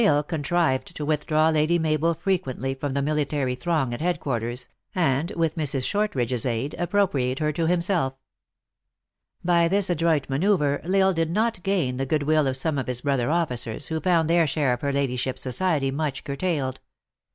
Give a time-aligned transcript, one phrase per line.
[0.01, 4.67] 107 L Isle contrived to withdraw Lady Mabel frequently from the military throng at headquarters,
[4.95, 5.85] and, with Mrs.
[5.85, 8.15] Shortridge s aid, appropriate her to himself.
[9.45, 12.87] By this adroit manoeuvre, L Isle did not gain the good will of some of
[12.87, 16.79] his brother officers, who found their share of her ladyship s society much curtailed.